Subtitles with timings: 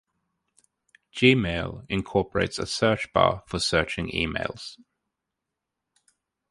[1.13, 4.77] Gmail incorporates a search bar for searching emails.